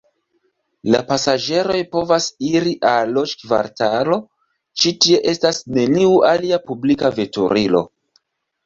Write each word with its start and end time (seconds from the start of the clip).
La 0.93 1.01
pasaĝeroj 1.11 1.75
povas 1.91 2.31
iri 2.49 2.73
al 2.93 3.13
loĝkvartalo, 3.19 4.19
ĉi 4.81 4.97
tie 5.05 5.23
estas 5.35 5.63
neniu 5.79 6.19
alia 6.35 6.63
publika 6.73 7.15
veturilo. 7.23 7.87